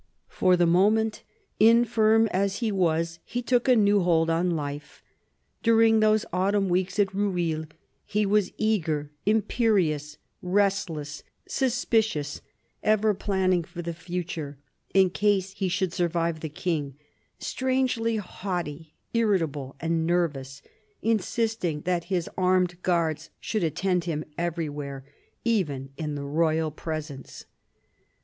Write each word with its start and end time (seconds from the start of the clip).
For 0.29 0.57
the 0.57 0.65
moment, 0.65 1.21
infirm 1.59 2.25
as 2.31 2.55
he 2.57 2.71
was, 2.71 3.19
he 3.23 3.43
took 3.43 3.67
a 3.67 3.75
new 3.75 3.99
hold 4.01 4.31
on 4.31 4.49
life. 4.49 5.03
During 5.61 5.99
those 5.99 6.25
autumn 6.33 6.69
weeks 6.69 6.97
at 6.97 7.13
Rueil 7.13 7.65
he 8.03 8.25
was 8.25 8.51
eager, 8.57 9.11
imperious, 9.27 10.17
restless, 10.41 11.21
suspicious, 11.47 12.41
ever 12.81 13.13
planning 13.13 13.63
for 13.63 13.83
the 13.83 13.93
future, 13.93 14.57
in 14.91 15.11
case 15.11 15.51
he 15.51 15.69
should 15.69 15.93
survive 15.93 16.39
the 16.39 16.49
King; 16.49 16.95
strangely 17.37 18.15
haughty, 18.15 18.95
irritable, 19.13 19.75
and 19.79 20.07
nervous, 20.07 20.63
insisting 21.03 21.81
that 21.81 22.05
his 22.05 22.27
armed 22.35 22.81
guards 22.81 23.29
should 23.39 23.63
attend 23.63 24.05
him 24.05 24.25
everywhere, 24.35 25.05
even 25.45 25.91
in 25.95 26.15
the 26.15 26.23
royal 26.25 26.71
presence. 26.71 27.45